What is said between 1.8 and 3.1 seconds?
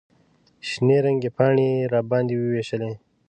راباندې ووېشلې.